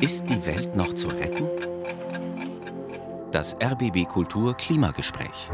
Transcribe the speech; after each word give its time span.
Ist 0.00 0.24
die 0.30 0.44
Welt 0.46 0.74
noch 0.74 0.94
zu 0.94 1.08
retten? 1.08 1.46
Das 3.32 3.54
RBB 3.62 4.08
Kultur 4.08 4.56
Klimagespräch. 4.56 5.50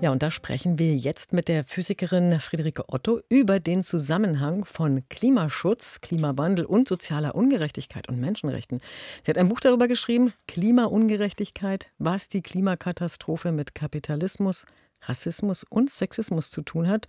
Ja, 0.00 0.12
und 0.12 0.22
da 0.22 0.30
sprechen 0.30 0.78
wir 0.78 0.94
jetzt 0.94 1.32
mit 1.32 1.48
der 1.48 1.64
Physikerin 1.64 2.38
Friederike 2.40 2.84
Otto 2.88 3.20
über 3.28 3.60
den 3.60 3.82
Zusammenhang 3.82 4.64
von 4.64 5.02
Klimaschutz, 5.08 6.00
Klimawandel 6.00 6.64
und 6.64 6.86
sozialer 6.88 7.34
Ungerechtigkeit 7.34 8.08
und 8.08 8.20
Menschenrechten. 8.20 8.80
Sie 9.24 9.30
hat 9.30 9.38
ein 9.38 9.48
Buch 9.48 9.60
darüber 9.60 9.88
geschrieben, 9.88 10.32
Klimaungerechtigkeit, 10.46 11.88
was 11.98 12.28
die 12.28 12.42
Klimakatastrophe 12.42 13.52
mit 13.52 13.74
Kapitalismus, 13.74 14.66
Rassismus 15.02 15.64
und 15.64 15.90
Sexismus 15.90 16.50
zu 16.50 16.62
tun 16.62 16.88
hat. 16.88 17.06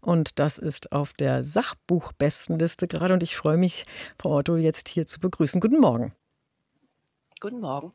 Und 0.00 0.38
das 0.38 0.58
ist 0.58 0.92
auf 0.92 1.12
der 1.12 1.42
Sachbuchbestenliste 1.42 2.88
gerade. 2.88 3.14
Und 3.14 3.22
ich 3.22 3.36
freue 3.36 3.56
mich, 3.56 3.86
Frau 4.18 4.36
Otto, 4.36 4.56
jetzt 4.56 4.88
hier 4.88 5.06
zu 5.06 5.20
begrüßen. 5.20 5.60
Guten 5.60 5.80
Morgen. 5.80 6.12
Guten 7.42 7.60
Morgen. 7.60 7.90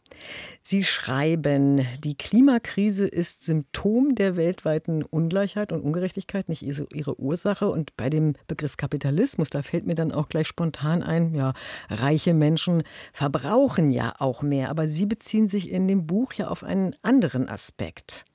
Sie 0.61 0.83
schreiben, 0.83 1.87
die 2.03 2.17
Klimakrise 2.17 3.07
ist 3.07 3.45
Symptom 3.45 4.13
der 4.13 4.35
weltweiten 4.35 5.03
Ungleichheit 5.03 5.71
und 5.71 5.79
Ungerechtigkeit, 5.79 6.49
nicht 6.49 6.63
ihre 6.63 7.17
Ursache. 7.17 7.69
Und 7.69 7.95
bei 7.95 8.09
dem 8.09 8.33
Begriff 8.47 8.75
Kapitalismus, 8.75 9.49
da 9.49 9.61
fällt 9.61 9.87
mir 9.87 9.95
dann 9.95 10.11
auch 10.11 10.27
gleich 10.27 10.49
spontan 10.49 11.01
ein, 11.01 11.33
ja, 11.33 11.53
reiche 11.89 12.33
Menschen 12.33 12.83
verbrauchen 13.13 13.91
ja 13.91 14.15
auch 14.19 14.41
mehr. 14.41 14.69
Aber 14.69 14.89
Sie 14.89 15.05
beziehen 15.05 15.47
sich 15.47 15.69
in 15.69 15.87
dem 15.87 16.07
Buch 16.07 16.33
ja 16.33 16.49
auf 16.49 16.65
einen 16.65 16.97
anderen 17.01 17.47
Aspekt. 17.47 18.25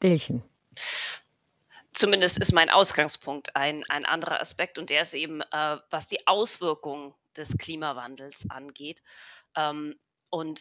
Welchen? 0.00 0.42
Zumindest 1.92 2.38
ist 2.38 2.52
mein 2.52 2.70
Ausgangspunkt 2.70 3.56
ein, 3.56 3.84
ein 3.88 4.06
anderer 4.06 4.40
Aspekt 4.40 4.78
und 4.78 4.90
der 4.90 5.02
ist 5.02 5.14
eben, 5.14 5.42
äh, 5.42 5.78
was 5.90 6.06
die 6.06 6.26
Auswirkungen 6.26 7.14
des 7.36 7.58
Klimawandels 7.58 8.46
angeht. 8.48 9.02
Ähm, 9.56 9.98
und 10.30 10.60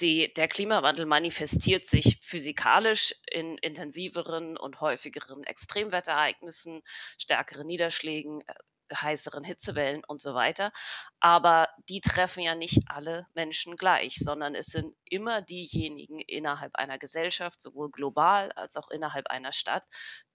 die, 0.00 0.32
der 0.34 0.48
Klimawandel 0.48 1.06
manifestiert 1.06 1.86
sich 1.86 2.18
physikalisch 2.20 3.14
in 3.30 3.58
intensiveren 3.58 4.56
und 4.56 4.80
häufigeren 4.80 5.44
Extremwetterereignissen, 5.44 6.82
stärkeren 7.16 7.66
Niederschlägen, 7.66 8.42
äh, 8.42 8.54
heißeren 8.94 9.44
Hitzewellen 9.44 10.02
und 10.04 10.20
so 10.20 10.34
weiter. 10.34 10.72
Aber 11.20 11.68
die 11.88 12.00
treffen 12.00 12.42
ja 12.42 12.54
nicht 12.54 12.80
alle 12.86 13.26
Menschen 13.34 13.76
gleich, 13.76 14.16
sondern 14.18 14.54
es 14.54 14.66
sind 14.66 14.94
immer 15.04 15.42
diejenigen 15.42 16.20
innerhalb 16.20 16.76
einer 16.76 16.98
Gesellschaft, 16.98 17.60
sowohl 17.60 17.90
global 17.90 18.52
als 18.52 18.76
auch 18.76 18.90
innerhalb 18.90 19.28
einer 19.28 19.52
Stadt, 19.52 19.84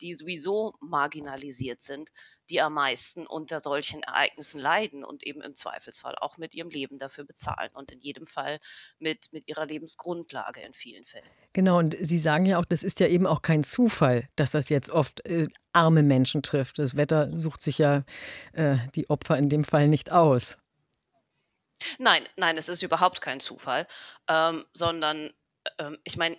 die 0.01 0.13
sowieso 0.13 0.73
marginalisiert 0.79 1.81
sind, 1.81 2.09
die 2.49 2.61
am 2.61 2.73
meisten 2.73 3.25
unter 3.25 3.59
solchen 3.59 4.03
Ereignissen 4.03 4.59
leiden 4.59 5.03
und 5.03 5.23
eben 5.23 5.41
im 5.41 5.55
Zweifelsfall 5.55 6.15
auch 6.19 6.37
mit 6.37 6.55
ihrem 6.55 6.69
Leben 6.69 6.97
dafür 6.97 7.23
bezahlen 7.23 7.69
und 7.73 7.91
in 7.91 7.99
jedem 8.01 8.25
Fall 8.25 8.59
mit, 8.99 9.31
mit 9.31 9.47
ihrer 9.47 9.65
Lebensgrundlage 9.65 10.61
in 10.61 10.73
vielen 10.73 11.05
Fällen. 11.05 11.25
Genau, 11.53 11.79
und 11.79 11.95
Sie 11.99 12.17
sagen 12.17 12.45
ja 12.45 12.59
auch, 12.59 12.65
das 12.65 12.83
ist 12.83 12.99
ja 12.99 13.07
eben 13.07 13.27
auch 13.27 13.41
kein 13.41 13.63
Zufall, 13.63 14.27
dass 14.35 14.51
das 14.51 14.69
jetzt 14.69 14.89
oft 14.89 15.25
äh, 15.25 15.47
arme 15.71 16.03
Menschen 16.03 16.43
trifft. 16.43 16.79
Das 16.79 16.95
Wetter 16.95 17.37
sucht 17.37 17.61
sich 17.61 17.77
ja 17.77 18.03
äh, 18.53 18.77
die 18.95 19.09
Opfer 19.09 19.37
in 19.37 19.49
dem 19.49 19.63
Fall 19.63 19.87
nicht 19.87 20.11
aus. 20.11 20.57
Nein, 21.97 22.23
nein, 22.37 22.57
es 22.57 22.69
ist 22.69 22.81
überhaupt 22.81 23.21
kein 23.21 23.39
Zufall, 23.39 23.87
ähm, 24.27 24.65
sondern 24.73 25.31
ähm, 25.79 25.97
ich 26.03 26.17
meine, 26.17 26.37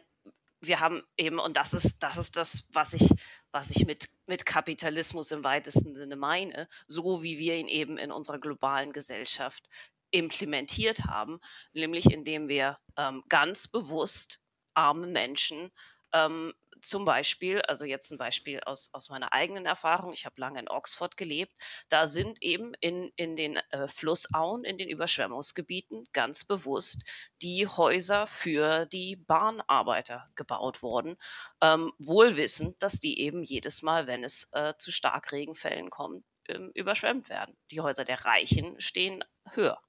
wir 0.66 0.80
haben 0.80 1.02
eben, 1.16 1.38
und 1.38 1.56
das 1.56 1.74
ist, 1.74 2.02
das 2.02 2.16
ist 2.16 2.36
das, 2.36 2.68
was 2.72 2.92
ich, 2.92 3.08
was 3.52 3.70
ich 3.70 3.86
mit, 3.86 4.08
mit 4.26 4.46
Kapitalismus 4.46 5.30
im 5.30 5.44
weitesten 5.44 5.94
Sinne 5.94 6.16
meine, 6.16 6.68
so 6.86 7.22
wie 7.22 7.38
wir 7.38 7.56
ihn 7.56 7.68
eben 7.68 7.98
in 7.98 8.10
unserer 8.10 8.38
globalen 8.38 8.92
Gesellschaft 8.92 9.68
implementiert 10.10 11.06
haben, 11.06 11.40
nämlich 11.72 12.12
indem 12.12 12.48
wir 12.48 12.78
ähm, 12.96 13.24
ganz 13.28 13.68
bewusst 13.68 14.40
arme 14.74 15.06
Menschen 15.06 15.70
ähm, 16.12 16.54
zum 16.84 17.04
Beispiel, 17.04 17.60
also 17.62 17.84
jetzt 17.84 18.10
ein 18.10 18.18
Beispiel 18.18 18.60
aus, 18.60 18.90
aus 18.92 19.08
meiner 19.08 19.32
eigenen 19.32 19.66
Erfahrung, 19.66 20.12
ich 20.12 20.26
habe 20.26 20.40
lange 20.40 20.60
in 20.60 20.68
Oxford 20.68 21.16
gelebt, 21.16 21.52
da 21.88 22.06
sind 22.06 22.42
eben 22.42 22.72
in, 22.80 23.10
in 23.16 23.36
den 23.36 23.56
äh, 23.70 23.88
Flussauen, 23.88 24.64
in 24.64 24.78
den 24.78 24.88
Überschwemmungsgebieten 24.88 26.04
ganz 26.12 26.44
bewusst 26.44 27.02
die 27.42 27.66
Häuser 27.66 28.26
für 28.26 28.86
die 28.86 29.16
Bahnarbeiter 29.16 30.26
gebaut 30.34 30.82
worden, 30.82 31.16
ähm, 31.60 31.92
wohl 31.98 32.36
wissend, 32.36 32.82
dass 32.82 32.98
die 33.00 33.20
eben 33.20 33.42
jedes 33.42 33.82
Mal, 33.82 34.06
wenn 34.06 34.24
es 34.24 34.48
äh, 34.52 34.74
zu 34.78 34.92
Starkregenfällen 34.92 35.90
kommt, 35.90 36.24
ähm, 36.48 36.70
überschwemmt 36.74 37.28
werden. 37.28 37.56
Die 37.70 37.80
Häuser 37.80 38.04
der 38.04 38.24
Reichen 38.24 38.80
stehen 38.80 39.24
höher. 39.52 39.80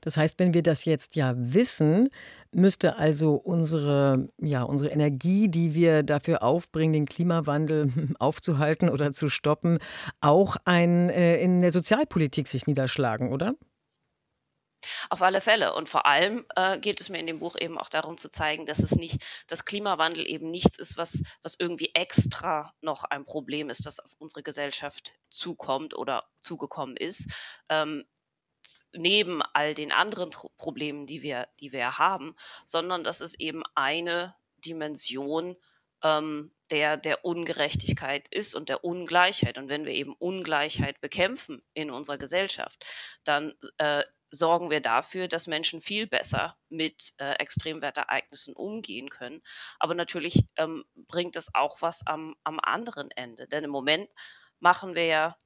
Das 0.00 0.16
heißt, 0.16 0.38
wenn 0.38 0.54
wir 0.54 0.62
das 0.62 0.84
jetzt 0.84 1.16
ja 1.16 1.34
wissen, 1.36 2.08
müsste 2.52 2.96
also 2.96 3.34
unsere, 3.34 4.28
ja, 4.40 4.62
unsere 4.62 4.90
Energie, 4.90 5.48
die 5.48 5.74
wir 5.74 6.02
dafür 6.02 6.42
aufbringen, 6.42 6.92
den 6.92 7.06
Klimawandel 7.06 7.90
aufzuhalten 8.18 8.88
oder 8.88 9.12
zu 9.12 9.28
stoppen, 9.28 9.78
auch 10.20 10.56
ein, 10.64 11.10
äh, 11.10 11.40
in 11.42 11.62
der 11.62 11.72
Sozialpolitik 11.72 12.48
sich 12.48 12.66
niederschlagen, 12.66 13.32
oder? 13.32 13.54
Auf 15.10 15.22
alle 15.22 15.40
Fälle. 15.40 15.74
Und 15.74 15.88
vor 15.88 16.06
allem 16.06 16.44
äh, 16.56 16.78
geht 16.78 17.00
es 17.00 17.08
mir 17.08 17.18
in 17.18 17.26
dem 17.26 17.38
Buch 17.38 17.56
eben 17.58 17.78
auch 17.78 17.88
darum 17.88 18.16
zu 18.16 18.30
zeigen, 18.30 18.66
dass 18.66 18.78
es 18.78 18.92
nicht, 18.92 19.22
dass 19.46 19.64
Klimawandel 19.64 20.28
eben 20.28 20.50
nichts 20.50 20.78
ist, 20.78 20.96
was, 20.96 21.22
was 21.42 21.56
irgendwie 21.58 21.90
extra 21.94 22.72
noch 22.80 23.04
ein 23.04 23.24
Problem 23.24 23.70
ist, 23.70 23.86
das 23.86 24.00
auf 24.00 24.14
unsere 24.18 24.42
Gesellschaft 24.42 25.14
zukommt 25.30 25.96
oder 25.96 26.24
zugekommen 26.40 26.96
ist, 26.96 27.32
ähm, 27.68 28.04
neben 28.92 29.42
all 29.52 29.74
den 29.74 29.92
anderen 29.92 30.30
Problemen, 30.56 31.06
die 31.06 31.22
wir, 31.22 31.48
die 31.60 31.72
wir 31.72 31.98
haben, 31.98 32.34
sondern 32.64 33.04
das 33.04 33.20
ist 33.20 33.40
eben 33.40 33.62
eine 33.74 34.34
Dimension 34.64 35.56
ähm, 36.02 36.52
der, 36.70 36.96
der 36.96 37.24
Ungerechtigkeit 37.24 38.28
ist 38.28 38.54
und 38.54 38.68
der 38.68 38.84
Ungleichheit. 38.84 39.58
Und 39.58 39.68
wenn 39.68 39.84
wir 39.84 39.92
eben 39.92 40.14
Ungleichheit 40.14 41.00
bekämpfen 41.00 41.62
in 41.74 41.90
unserer 41.90 42.18
Gesellschaft, 42.18 42.84
dann 43.24 43.54
äh, 43.78 44.02
sorgen 44.30 44.70
wir 44.70 44.80
dafür, 44.80 45.28
dass 45.28 45.46
Menschen 45.46 45.80
viel 45.80 46.06
besser 46.06 46.58
mit 46.68 47.14
äh, 47.18 47.34
Extremwetterereignissen 47.34 48.54
umgehen 48.54 49.08
können. 49.08 49.42
Aber 49.78 49.94
natürlich 49.94 50.44
ähm, 50.56 50.84
bringt 50.94 51.36
es 51.36 51.54
auch 51.54 51.82
was 51.82 52.06
am, 52.06 52.34
am 52.44 52.58
anderen 52.60 53.10
Ende. 53.12 53.46
Denn 53.46 53.64
im 53.64 53.70
Moment 53.70 54.08
machen 54.60 54.94
wir 54.94 55.06
ja 55.06 55.36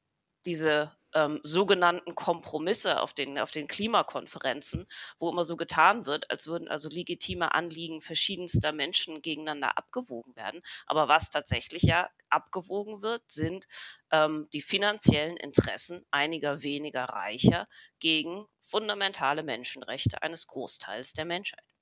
diese 0.44 0.96
ähm, 1.14 1.40
sogenannten 1.42 2.14
Kompromisse 2.14 3.00
auf 3.00 3.12
den, 3.12 3.38
auf 3.38 3.50
den 3.50 3.66
Klimakonferenzen, 3.66 4.86
wo 5.18 5.30
immer 5.30 5.44
so 5.44 5.56
getan 5.56 6.06
wird, 6.06 6.30
als 6.30 6.46
würden 6.46 6.68
also 6.68 6.88
legitime 6.88 7.54
Anliegen 7.54 8.00
verschiedenster 8.00 8.72
Menschen 8.72 9.22
gegeneinander 9.22 9.76
abgewogen 9.78 10.36
werden. 10.36 10.60
Aber 10.86 11.08
was 11.08 11.30
tatsächlich 11.30 11.82
ja 11.82 12.08
abgewogen 12.30 13.02
wird, 13.02 13.22
sind 13.26 13.66
ähm, 14.10 14.48
die 14.52 14.62
finanziellen 14.62 15.36
Interessen 15.36 16.04
einiger 16.10 16.62
weniger 16.62 17.04
Reicher 17.04 17.66
gegen 18.00 18.46
fundamentale 18.60 19.42
Menschenrechte 19.42 20.22
eines 20.22 20.46
Großteils 20.46 21.12
der 21.14 21.24
Menschheit. 21.24 21.77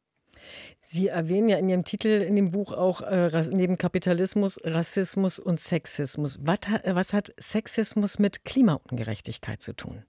Sie 0.81 1.09
erwähnen 1.09 1.49
ja 1.49 1.59
in 1.59 1.69
Ihrem 1.69 1.85
Titel 1.85 2.09
in 2.09 2.37
dem 2.37 2.51
Buch 2.51 2.73
auch 2.73 3.01
äh, 3.03 3.29
neben 3.51 3.79
Kapitalismus, 3.79 4.59
Rassismus 4.63 5.39
und 5.39 5.61
Sexismus. 5.61 6.39
Was, 6.43 6.59
was 6.85 7.13
hat 7.13 7.33
Sexismus 7.39 8.19
mit 8.19 8.45
Klimaungerechtigkeit 8.45 9.63
zu 9.63 9.75
tun? 9.75 10.05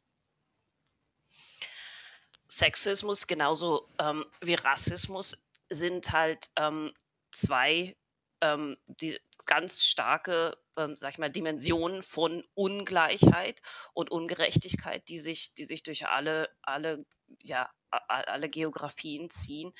Sexismus 2.47 3.27
genauso 3.27 3.87
ähm, 3.99 4.25
wie 4.41 4.55
Rassismus 4.55 5.45
sind 5.69 6.11
halt 6.11 6.45
ähm, 6.55 6.93
zwei 7.31 7.95
ähm, 8.41 8.77
die 8.85 9.19
ganz 9.45 9.83
starke, 9.83 10.57
ähm, 10.77 10.95
sag 10.95 11.11
ich 11.11 11.17
mal, 11.17 11.31
Dimensionen 11.31 12.03
von 12.03 12.43
Ungleichheit 12.53 13.61
und 13.93 14.11
Ungerechtigkeit, 14.11 15.07
die 15.09 15.19
sich, 15.19 15.53
die 15.55 15.65
sich 15.65 15.83
durch 15.83 16.07
alle, 16.07 16.49
alle 16.61 17.05
ja, 17.41 17.69
alle 17.89 18.49
Geografien 18.49 19.29
ziehen, 19.29 19.73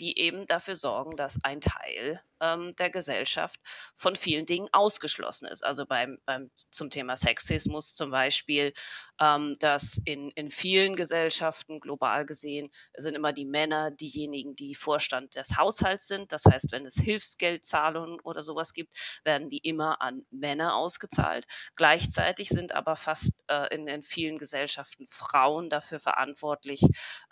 die 0.00 0.18
eben 0.18 0.46
dafür 0.46 0.76
sorgen, 0.76 1.16
dass 1.16 1.38
ein 1.44 1.60
Teil 1.60 2.22
ähm, 2.40 2.74
der 2.76 2.90
Gesellschaft 2.90 3.60
von 3.94 4.16
vielen 4.16 4.46
Dingen 4.46 4.68
ausgeschlossen 4.72 5.46
ist. 5.46 5.64
Also 5.64 5.86
beim, 5.86 6.18
beim 6.24 6.50
zum 6.70 6.90
Thema 6.90 7.16
Sexismus 7.16 7.94
zum 7.94 8.10
Beispiel, 8.10 8.72
ähm, 9.20 9.56
dass 9.58 10.00
in, 10.04 10.30
in 10.30 10.48
vielen 10.48 10.96
Gesellschaften 10.96 11.80
global 11.80 12.24
gesehen 12.24 12.70
sind 12.96 13.14
immer 13.14 13.32
die 13.32 13.44
Männer 13.44 13.90
diejenigen, 13.90 14.56
die 14.56 14.74
Vorstand 14.74 15.36
des 15.36 15.56
Haushalts 15.56 16.08
sind. 16.08 16.32
Das 16.32 16.44
heißt, 16.46 16.72
wenn 16.72 16.86
es 16.86 16.94
Hilfsgeldzahlungen 16.94 18.20
oder 18.20 18.42
sowas 18.42 18.72
gibt, 18.72 18.94
werden 19.24 19.50
die 19.50 19.58
immer 19.58 20.00
an 20.00 20.24
Männer 20.30 20.76
ausgezahlt. 20.76 21.46
Gleichzeitig 21.76 22.48
sind 22.48 22.72
aber 22.72 22.96
fast 22.96 23.34
äh, 23.48 23.74
in, 23.74 23.86
in 23.86 24.02
vielen 24.02 24.38
Gesellschaften 24.38 25.06
Frauen 25.06 25.68
dafür 25.68 26.00
verantwortlich, 26.00 26.80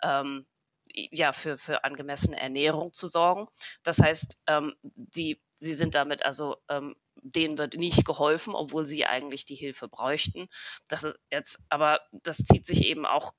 ähm, 0.03 0.45
ja, 0.93 1.33
für, 1.33 1.57
für 1.57 1.83
angemessene 1.83 2.39
Ernährung 2.39 2.93
zu 2.93 3.07
sorgen. 3.07 3.47
Das 3.83 3.99
heißt, 3.99 4.41
ähm, 4.47 4.75
die, 4.81 5.41
sie 5.59 5.73
sind 5.73 5.95
damit 5.95 6.25
also 6.25 6.57
ähm, 6.69 6.95
denen 7.21 7.57
wird 7.57 7.75
nicht 7.75 8.05
geholfen, 8.05 8.55
obwohl 8.55 8.85
sie 8.85 9.05
eigentlich 9.05 9.45
die 9.45 9.55
Hilfe 9.55 9.87
bräuchten. 9.87 10.47
Das 10.87 11.03
ist 11.03 11.17
jetzt, 11.31 11.59
aber 11.69 12.01
das 12.11 12.37
zieht 12.37 12.65
sich 12.65 12.85
eben 12.85 13.05
auch, 13.05 13.33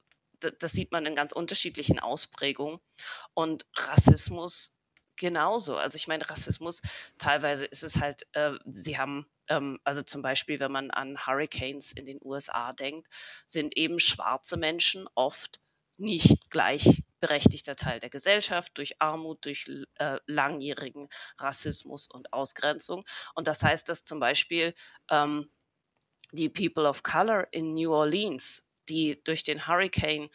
das 0.58 0.72
sieht 0.72 0.92
man 0.92 1.06
in 1.06 1.14
ganz 1.14 1.32
unterschiedlichen 1.32 1.98
Ausprägungen. 1.98 2.80
Und 3.34 3.66
Rassismus 3.76 4.74
genauso. 5.16 5.76
Also 5.76 5.96
ich 5.96 6.08
meine, 6.08 6.28
Rassismus, 6.28 6.80
teilweise 7.18 7.66
ist 7.66 7.84
es 7.84 8.00
halt, 8.00 8.26
äh, 8.32 8.52
sie 8.64 8.98
haben, 8.98 9.26
ähm, 9.48 9.78
also 9.84 10.02
zum 10.02 10.22
Beispiel, 10.22 10.60
wenn 10.60 10.72
man 10.72 10.90
an 10.90 11.26
Hurricanes 11.26 11.92
in 11.92 12.06
den 12.06 12.18
USA 12.22 12.72
denkt, 12.72 13.06
sind 13.46 13.76
eben 13.76 13.98
schwarze 13.98 14.56
Menschen 14.56 15.06
oft 15.14 15.60
nicht 15.98 16.50
gleichberechtigter 17.20 17.76
Teil 17.76 18.00
der 18.00 18.10
Gesellschaft 18.10 18.76
durch 18.78 19.00
Armut, 19.00 19.44
durch 19.44 19.70
äh, 19.96 20.18
langjährigen 20.26 21.08
Rassismus 21.38 22.08
und 22.08 22.32
Ausgrenzung. 22.32 23.04
Und 23.34 23.46
das 23.46 23.62
heißt, 23.62 23.88
dass 23.88 24.04
zum 24.04 24.20
Beispiel 24.20 24.74
ähm, 25.10 25.50
die 26.32 26.48
People 26.48 26.88
of 26.88 27.02
Color 27.02 27.46
in 27.52 27.74
New 27.74 27.92
Orleans, 27.92 28.66
die 28.88 29.22
durch 29.24 29.42
den 29.42 29.66
Hurricane 29.66 30.30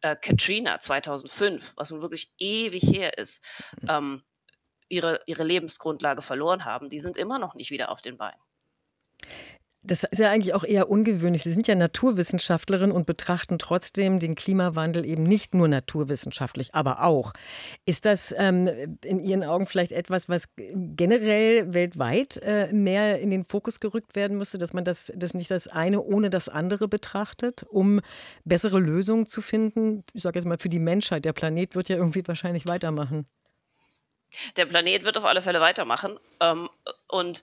äh, 0.00 0.16
Katrina 0.16 0.78
2005, 0.78 1.74
was 1.76 1.90
nun 1.90 2.00
wirklich 2.00 2.32
ewig 2.38 2.82
her 2.82 3.18
ist, 3.18 3.44
mhm. 3.80 3.88
ähm, 3.88 4.22
ihre, 4.88 5.20
ihre 5.26 5.44
Lebensgrundlage 5.44 6.22
verloren 6.22 6.64
haben, 6.64 6.88
die 6.88 7.00
sind 7.00 7.16
immer 7.16 7.38
noch 7.38 7.54
nicht 7.54 7.70
wieder 7.70 7.90
auf 7.90 8.02
den 8.02 8.16
Beinen. 8.18 8.40
Das 9.84 10.04
ist 10.04 10.20
ja 10.20 10.30
eigentlich 10.30 10.54
auch 10.54 10.62
eher 10.62 10.88
ungewöhnlich. 10.88 11.42
Sie 11.42 11.52
sind 11.52 11.66
ja 11.66 11.74
Naturwissenschaftlerin 11.74 12.92
und 12.92 13.04
betrachten 13.04 13.58
trotzdem 13.58 14.20
den 14.20 14.36
Klimawandel 14.36 15.04
eben 15.04 15.24
nicht 15.24 15.54
nur 15.54 15.66
naturwissenschaftlich, 15.66 16.72
aber 16.72 17.02
auch. 17.02 17.32
Ist 17.84 18.04
das 18.04 18.32
ähm, 18.38 18.68
in 19.04 19.18
Ihren 19.18 19.42
Augen 19.42 19.66
vielleicht 19.66 19.90
etwas, 19.90 20.28
was 20.28 20.48
generell 20.56 21.74
weltweit 21.74 22.36
äh, 22.36 22.72
mehr 22.72 23.18
in 23.18 23.30
den 23.30 23.44
Fokus 23.44 23.80
gerückt 23.80 24.14
werden 24.14 24.38
müsste, 24.38 24.56
dass 24.56 24.72
man 24.72 24.84
das, 24.84 25.12
das 25.16 25.34
nicht 25.34 25.50
das 25.50 25.66
eine 25.66 26.00
ohne 26.00 26.30
das 26.30 26.48
andere 26.48 26.86
betrachtet, 26.86 27.64
um 27.68 28.00
bessere 28.44 28.78
Lösungen 28.78 29.26
zu 29.26 29.40
finden? 29.40 30.04
Ich 30.12 30.22
sage 30.22 30.38
jetzt 30.38 30.46
mal 30.46 30.58
für 30.58 30.68
die 30.68 30.78
Menschheit. 30.78 31.24
Der 31.24 31.32
Planet 31.32 31.74
wird 31.74 31.88
ja 31.88 31.96
irgendwie 31.96 32.22
wahrscheinlich 32.26 32.66
weitermachen. 32.68 33.26
Der 34.56 34.66
Planet 34.66 35.04
wird 35.04 35.18
auf 35.18 35.24
alle 35.24 35.42
Fälle 35.42 35.60
weitermachen. 35.60 36.18
Ähm, 36.40 36.68
und 37.08 37.42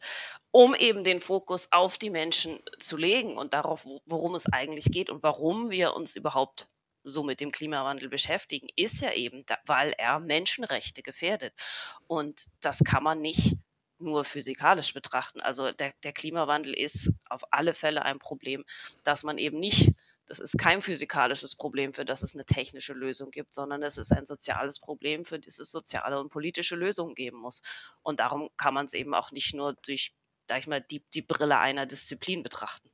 um 0.51 0.74
eben 0.75 1.04
den 1.04 1.22
Fokus 1.22 1.68
auf 1.72 1.98
die 1.98 2.10
Menschen 2.10 2.60
zu 2.80 2.98
legen 2.98 3.38
und 3.38 3.54
darauf, 3.54 3.86
worum 4.06 4.36
es 4.36 4.51
eigentlich 4.51 4.86
geht 4.86 5.10
und 5.10 5.24
warum 5.24 5.69
wir 5.69 5.94
uns 5.94 6.16
überhaupt 6.16 6.69
so 7.04 7.24
mit 7.24 7.40
dem 7.40 7.51
Klimawandel 7.51 8.10
beschäftigen, 8.10 8.68
ist 8.75 9.01
ja 9.01 9.13
eben, 9.13 9.44
weil 9.66 9.94
er 9.98 10.19
Menschenrechte 10.19 11.01
gefährdet. 11.01 11.54
Und 12.07 12.46
das 12.62 12.84
kann 12.84 13.04
man 13.04 13.22
nicht 13.22 13.57
nur 14.00 14.24
physikalisch 14.24 14.94
betrachten. 14.94 15.42
Also 15.42 15.72
der, 15.72 15.94
der 16.04 16.13
Klimawandel 16.13 16.74
ist 16.74 17.12
auf 17.30 17.44
alle 17.52 17.74
Fälle 17.74 18.04
ein 18.04 18.19
Problem, 18.19 18.66
dass 19.04 19.24
man 19.24 19.38
eben 19.38 19.60
nicht 19.60 19.94
das 20.30 20.38
ist 20.38 20.60
kein 20.60 20.80
physikalisches 20.80 21.56
Problem, 21.56 21.92
für 21.92 22.06
das 22.06 22.22
es 22.22 22.36
eine 22.36 22.45
technische 22.45 22.94
Lösung 22.94 23.31
gibt, 23.31 23.52
sondern 23.52 23.81
es 23.81 23.98
ist 23.98 24.12
ein 24.12 24.28
soziales 24.28 24.80
Problem, 24.80 25.25
für 25.25 25.40
das 25.40 25.57
es 25.57 25.72
soziale 25.72 26.19
und 26.19 26.30
politische 26.30 26.75
Lösungen 26.75 27.16
geben 27.16 27.40
muss. 27.40 27.63
Und 28.04 28.19
darum 28.19 28.50
kann 28.56 28.75
man 28.75 28.86
es 28.86 28.94
eben 28.94 29.16
auch 29.16 29.31
nicht 29.31 29.56
nur 29.56 29.74
durch, 29.84 30.13
sag 30.50 30.60
ich 30.60 30.68
mal, 30.68 30.81
die, 30.81 31.01
die 31.13 31.22
Brille 31.22 31.57
einer 31.60 31.86
Disziplin 31.86 32.44
betrachten. 32.44 32.90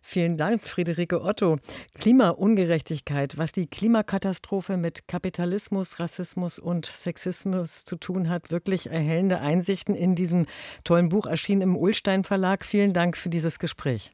Vielen 0.00 0.36
Dank, 0.36 0.62
Friederike 0.62 1.20
Otto. 1.20 1.58
Klimaungerechtigkeit, 1.98 3.36
was 3.36 3.52
die 3.52 3.66
Klimakatastrophe 3.66 4.76
mit 4.76 5.08
Kapitalismus, 5.08 5.98
Rassismus 5.98 6.58
und 6.58 6.86
Sexismus 6.86 7.84
zu 7.84 7.96
tun 7.96 8.28
hat. 8.28 8.50
Wirklich 8.50 8.88
erhellende 8.88 9.40
Einsichten 9.40 9.94
in 9.94 10.14
diesem 10.14 10.46
tollen 10.84 11.08
Buch, 11.08 11.26
erschienen 11.26 11.62
im 11.62 11.76
Ullstein 11.76 12.24
Verlag. 12.24 12.64
Vielen 12.64 12.92
Dank 12.92 13.16
für 13.16 13.28
dieses 13.28 13.58
Gespräch. 13.58 14.12